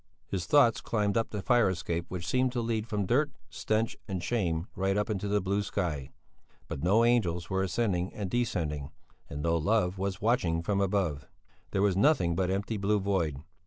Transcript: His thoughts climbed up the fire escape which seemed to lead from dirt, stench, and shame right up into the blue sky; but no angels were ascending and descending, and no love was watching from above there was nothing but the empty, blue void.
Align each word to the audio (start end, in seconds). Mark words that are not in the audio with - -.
His 0.25 0.47
thoughts 0.47 0.81
climbed 0.81 1.15
up 1.15 1.29
the 1.29 1.43
fire 1.43 1.69
escape 1.69 2.05
which 2.09 2.25
seemed 2.25 2.51
to 2.53 2.61
lead 2.61 2.87
from 2.87 3.05
dirt, 3.05 3.29
stench, 3.51 3.95
and 4.07 4.23
shame 4.23 4.65
right 4.75 4.97
up 4.97 5.11
into 5.11 5.27
the 5.27 5.41
blue 5.41 5.61
sky; 5.61 6.09
but 6.67 6.81
no 6.81 7.05
angels 7.05 7.51
were 7.51 7.61
ascending 7.61 8.11
and 8.11 8.27
descending, 8.27 8.89
and 9.29 9.43
no 9.43 9.55
love 9.55 9.99
was 9.99 10.19
watching 10.19 10.63
from 10.63 10.81
above 10.81 11.27
there 11.69 11.83
was 11.83 11.95
nothing 11.95 12.35
but 12.35 12.47
the 12.47 12.55
empty, 12.55 12.77
blue 12.77 12.99
void. 12.99 13.43